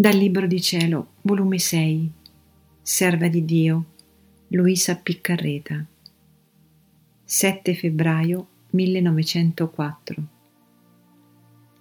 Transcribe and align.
Dal 0.00 0.14
Libro 0.14 0.46
di 0.46 0.60
Cielo, 0.60 1.14
volume 1.22 1.58
6, 1.58 2.12
Serva 2.80 3.26
di 3.26 3.44
Dio, 3.44 3.84
Luisa 4.46 4.94
Piccarreta, 4.94 5.84
7 7.24 7.74
febbraio 7.74 8.46
1904. 8.70 10.22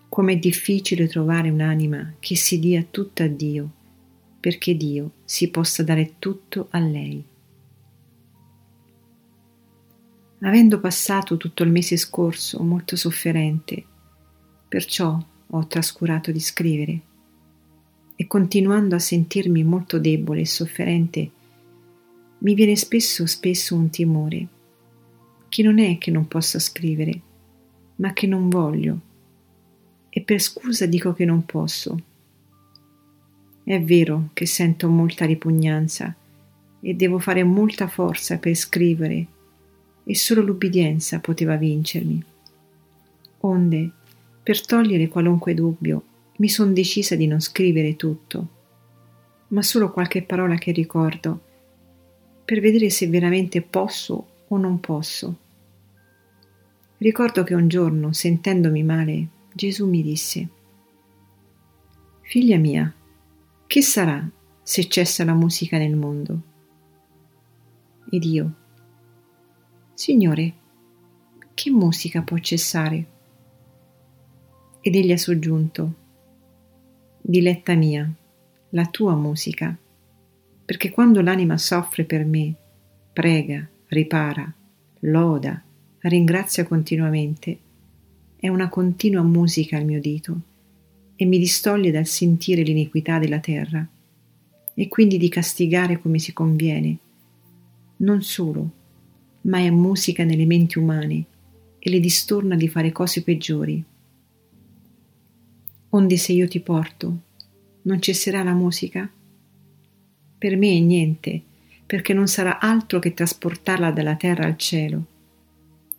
Com'è 0.10 0.40
difficile 0.40 1.08
trovare 1.08 1.52
un'anima 1.52 2.16
che 2.18 2.36
si 2.36 2.58
dia 2.58 2.84
tutta 2.90 3.26
a 3.26 3.28
Dio, 3.28 3.70
perché 4.40 4.76
Dio 4.76 5.12
si 5.24 5.52
possa 5.52 5.84
dare 5.84 6.16
tutto 6.18 6.70
a 6.72 6.80
lei. 6.80 7.24
Avendo 10.40 10.80
passato 10.80 11.38
tutto 11.38 11.62
il 11.62 11.70
mese 11.70 11.98
scorso 11.98 12.64
molto 12.64 12.96
sofferente, 12.96 13.86
perciò 14.68 15.24
ho 15.46 15.68
trascurato 15.68 16.32
di 16.32 16.40
scrivere 16.40 17.02
e 18.20 18.26
continuando 18.26 18.96
a 18.96 19.00
sentirmi 19.00 19.64
molto 19.64 20.00
debole 20.00 20.42
e 20.42 20.46
sofferente, 20.48 21.30
mi 22.40 22.56
viene 22.56 22.76
spesso 22.76 23.28
spesso 23.28 23.76
un 23.76 23.92
timore, 23.92 24.48
che 25.48 25.62
non 25.62 25.78
è 25.78 26.00
che 26.00 26.10
non 26.10 26.28
possa 26.28 26.58
scrivere, 26.58 27.22
ma 27.98 28.14
che 28.14 28.26
non 28.26 28.50
voglio, 28.50 29.00
e 30.10 30.22
per 30.22 30.42
scusa 30.42 30.88
dico 30.88 31.14
che 31.14 31.26
non 31.26 31.46
posso. 31.46 32.02
È 33.64 33.80
vero 33.82 34.30
che 34.34 34.48
sento 34.48 34.90
molta 34.90 35.26
ripugnanza 35.26 36.16
e 36.80 36.94
devo 36.96 37.20
fare 37.20 37.44
molta 37.44 37.88
forza 37.88 38.40
per 38.40 38.56
scrivere, 38.56 39.26
e 40.04 40.16
solo 40.16 40.42
l'ubbidienza 40.42 41.20
poteva 41.20 41.56
vincermi. 41.56 42.24
Onde, 43.42 43.92
per 44.42 44.66
togliere 44.66 45.08
qualunque 45.08 45.54
dubbio, 45.54 46.04
mi 46.38 46.50
son 46.50 46.74
decisa 46.74 47.16
di 47.16 47.28
non 47.28 47.40
scrivere 47.40 47.96
tutto, 47.96 48.48
ma 49.50 49.62
solo 49.62 49.92
qualche 49.92 50.24
parola 50.24 50.56
che 50.56 50.72
ricordo, 50.72 51.42
per 52.46 52.60
vedere 52.60 52.90
se 52.90 53.08
veramente 53.08 53.62
posso 53.62 54.28
o 54.48 54.58
non 54.58 54.80
posso. 54.80 55.38
Ricordo 56.98 57.44
che 57.44 57.54
un 57.54 57.68
giorno, 57.68 58.14
sentendomi 58.14 58.84
male, 58.84 59.28
Gesù 59.54 59.88
mi 59.88 60.02
disse, 60.02 60.50
Figlia 62.22 62.58
mia, 62.58 62.94
che 63.66 63.82
sarà 63.82 64.28
se 64.62 64.88
cessa 64.88 65.24
la 65.24 65.34
musica 65.34 65.78
nel 65.78 65.96
mondo? 65.96 66.42
Ed 68.10 68.24
io, 68.24 68.54
Signore, 69.94 70.54
che 71.54 71.72
musica 71.72 72.22
può 72.22 72.38
cessare? 72.38 73.06
Ed 74.80 74.96
egli 74.96 75.12
ha 75.12 75.18
soggiunto, 75.18 76.06
diletta 77.30 77.76
mia, 77.76 78.10
la 78.70 78.86
tua 78.86 79.14
musica, 79.14 79.78
perché 80.64 80.92
quando 80.92 81.20
l'anima 81.20 81.58
soffre 81.58 82.06
per 82.06 82.24
me, 82.24 82.56
prega, 83.12 83.68
ripara, 83.88 84.50
loda, 85.02 85.62
ringrazia 86.04 86.66
continuamente, 86.66 87.60
è 88.38 88.48
una 88.48 88.70
continua 88.70 89.24
musica 89.24 89.76
al 89.76 89.84
mio 89.84 90.00
dito 90.00 90.40
e 91.18 91.26
mi 91.26 91.38
distoglie 91.38 91.92
dal 91.92 92.06
sentire 92.06 92.62
l'iniquità 92.62 93.20
della 93.20 93.40
terra 93.40 93.86
e 94.74 94.88
quindi 94.88 95.18
di 95.18 95.28
castigare 95.28 96.00
come 96.00 96.20
si 96.20 96.32
conviene. 96.32 96.98
Non 97.98 98.22
solo, 98.22 98.72
ma 99.42 99.58
è 99.58 99.70
musica 99.70 100.24
nelle 100.24 100.46
menti 100.46 100.80
umane 100.80 101.26
e 101.78 101.90
le 101.90 102.00
distorna 102.00 102.56
di 102.56 102.70
fare 102.70 102.94
cose 102.94 103.22
peggiori 103.22 103.84
onde 105.98 106.18
se 106.18 106.32
io 106.32 106.48
ti 106.48 106.60
porto, 106.60 107.22
non 107.82 108.00
cesserà 108.00 108.44
la 108.44 108.54
musica? 108.54 109.10
Per 110.38 110.56
me 110.56 110.78
è 110.78 110.80
niente, 110.80 111.42
perché 111.88 112.14
non 112.14 112.28
sarà 112.28 112.60
altro 112.60 113.00
che 113.00 113.16
trasportarla 113.16 113.92
dalla 113.92 114.16
terra 114.16 114.46
al 114.46 114.58
cielo, 114.58 115.06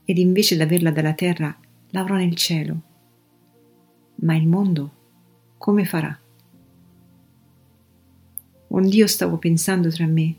ed 0.04 0.19
invece 0.19 0.56
d'averla 0.56 0.92
dalla 0.92 1.14
terra 1.14 1.59
l'avrò 1.91 2.14
nel 2.14 2.36
cielo. 2.36 2.81
Ma 4.20 4.36
il 4.36 4.47
mondo 4.47 4.92
come 5.59 5.84
farà? 5.84 6.16
Ond'io 8.69 9.06
stavo 9.09 9.36
pensando 9.38 9.91
tra 9.91 10.06
me. 10.06 10.34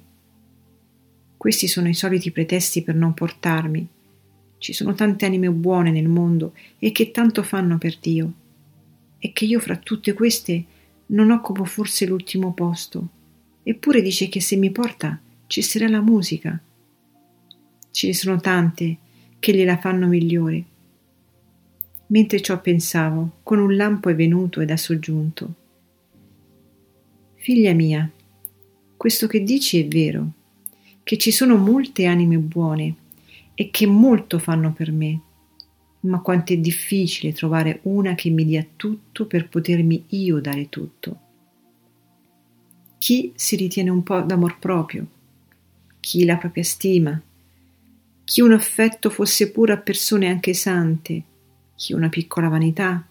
Questi 1.36 1.68
sono 1.68 1.90
i 1.90 1.94
soliti 1.94 2.32
pretesti 2.32 2.82
per 2.82 2.96
non 2.96 3.14
portarmi. 3.14 3.88
Ci 4.58 4.72
sono 4.72 4.94
tante 4.94 5.26
anime 5.26 5.52
buone 5.52 5.92
nel 5.92 6.08
mondo 6.08 6.54
e 6.80 6.94
che 6.94 7.12
tanto 7.12 7.44
fanno 7.44 7.78
per 7.78 7.98
Dio 8.00 8.39
e 9.20 9.34
che 9.34 9.46
io 9.46 9.60
fra 9.60 9.76
tutte 9.76 10.14
queste 10.14 10.64
non 11.08 11.32
occupo 11.32 11.66
forse 11.66 12.06
l'ultimo 12.06 12.54
posto. 12.54 13.08
Eppure 13.64 14.02
dice 14.02 14.30
che 14.30 14.42
se 14.42 14.56
mi 14.56 14.72
porta 14.72 15.20
cesserà 15.46 15.88
la 15.88 16.02
musica. 16.02 16.60
Ce 17.92 18.08
ne 18.08 18.14
sono 18.14 18.40
tante 18.40 18.98
che 19.38 19.54
gliela 19.54 19.78
fanno 19.78 20.08
migliore. 20.08 20.64
Mentre 22.08 22.42
ciò 22.42 22.60
pensavo, 22.60 23.40
con 23.44 23.60
un 23.60 23.76
lampo 23.76 24.10
è 24.10 24.16
venuto 24.16 24.62
ed 24.62 24.72
ha 24.72 24.78
soggiunto. 24.78 25.54
Figlia 27.36 27.74
mia, 27.74 28.10
questo 28.98 29.28
che 29.28 29.44
dici 29.44 29.80
è 29.80 29.88
vero, 29.88 30.32
che 31.04 31.18
ci 31.18 31.32
sono 31.32 31.58
molte 31.58 32.06
anime 32.06 32.38
buone 32.38 32.96
e 33.54 33.70
che 33.70 33.86
molto 33.86 34.40
fanno 34.40 34.74
per 34.74 34.92
me 34.92 35.22
ma 36.02 36.22
quanto 36.22 36.54
è 36.54 36.58
difficile 36.58 37.34
trovare 37.34 37.80
una 37.84 38.16
che 38.16 38.30
mi 38.30 38.46
dia 38.46 38.66
tutto 38.76 39.26
per 39.26 39.50
potermi 39.50 40.06
io 40.10 40.40
dare 40.40 40.70
tutto. 40.70 41.20
Chi 42.98 43.34
si 43.36 43.56
ritiene 43.56 43.90
un 43.90 44.04
po' 44.04 44.22
d'amor 44.22 44.60
proprio, 44.60 45.06
chi 46.00 46.24
la 46.26 46.38
propria 46.38 46.64
stima, 46.64 47.22
chi 48.24 48.42
un 48.42 48.54
affetto 48.54 49.10
fosse 49.10 49.52
pure 49.52 49.74
a 49.74 49.78
persone 49.78 50.28
anche 50.28 50.54
sante, 50.54 51.24
chi 51.76 51.94
una 51.94 52.10
piccola 52.10 52.48
vanità, 52.48 53.06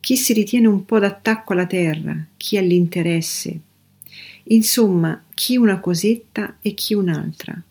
chi 0.00 0.16
si 0.16 0.32
ritiene 0.32 0.66
un 0.66 0.84
po' 0.84 0.98
d'attacco 0.98 1.52
alla 1.52 1.66
terra, 1.66 2.26
chi 2.36 2.56
all'interesse, 2.56 3.60
insomma, 4.44 5.22
chi 5.34 5.56
una 5.56 5.80
cosetta 5.80 6.56
e 6.60 6.74
chi 6.74 6.94
un'altra. 6.94 7.62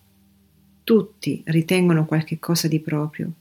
Tutti 0.84 1.42
ritengono 1.46 2.06
qualche 2.06 2.40
cosa 2.40 2.68
di 2.68 2.80
proprio 2.80 3.32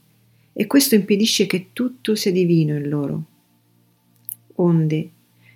e 0.53 0.67
questo 0.67 0.95
impedisce 0.95 1.45
che 1.45 1.69
tutto 1.73 2.15
sia 2.15 2.31
divino 2.31 2.75
in 2.75 2.89
loro. 2.89 3.23
Onde, 4.55 5.09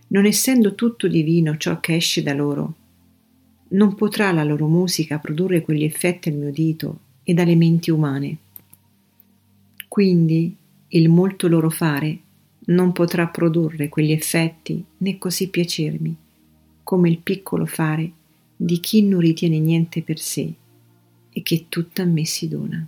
non 0.07 0.25
essendo 0.25 0.75
tutto 0.75 1.07
divino 1.07 1.57
ciò 1.57 1.79
che 1.79 1.95
esce 1.95 2.23
da 2.23 2.33
loro, 2.33 2.75
non 3.69 3.95
potrà 3.95 4.31
la 4.31 4.43
loro 4.43 4.67
musica 4.67 5.19
produrre 5.19 5.61
quegli 5.61 5.83
effetti 5.83 6.29
al 6.29 6.35
mio 6.35 6.51
dito 6.51 6.99
e 7.23 7.33
dalle 7.33 7.55
menti 7.55 7.91
umane. 7.91 8.37
Quindi 9.87 10.55
il 10.89 11.09
molto 11.09 11.47
loro 11.47 11.69
fare 11.69 12.19
non 12.65 12.91
potrà 12.91 13.27
produrre 13.27 13.89
quegli 13.89 14.11
effetti 14.11 14.83
né 14.97 15.17
così 15.17 15.49
piacermi, 15.49 16.15
come 16.83 17.09
il 17.09 17.17
piccolo 17.17 17.65
fare 17.65 18.11
di 18.55 18.79
chi 18.79 19.01
non 19.03 19.19
ritiene 19.19 19.59
niente 19.59 20.01
per 20.01 20.19
sé 20.19 20.53
e 21.29 21.41
che 21.41 21.65
tutto 21.67 22.01
a 22.01 22.05
me 22.05 22.25
si 22.25 22.47
dona. 22.47 22.87